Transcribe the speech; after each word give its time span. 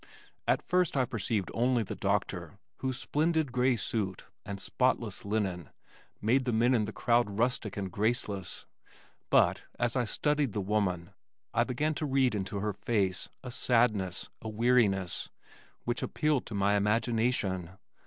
At 0.47 0.63
first 0.63 0.97
I 0.97 1.05
perceived 1.05 1.51
only 1.53 1.83
the 1.83 1.93
doctor 1.95 2.57
whose 2.77 2.97
splendid 2.97 3.51
gray 3.51 3.75
suit 3.75 4.25
and 4.43 4.59
spotless 4.59 5.25
linen 5.25 5.69
made 6.19 6.45
the 6.45 6.51
men 6.51 6.73
in 6.73 6.85
the 6.85 6.91
crowd 6.91 7.37
rustic 7.37 7.77
and 7.77 7.91
graceless, 7.91 8.65
but 9.29 9.61
as 9.77 9.95
I 9.95 10.05
studied 10.05 10.53
the 10.53 10.59
woman 10.61 11.11
I 11.53 11.65
began 11.65 11.93
to 11.93 12.07
read 12.07 12.33
into 12.33 12.61
her 12.61 12.73
face 12.73 13.29
a 13.43 13.51
sadness, 13.51 14.31
a 14.41 14.49
weariness, 14.49 15.29
which 15.83 16.01
appealed 16.01 16.47
to 16.47 16.55
my 16.55 16.75
imagination. 16.77 17.69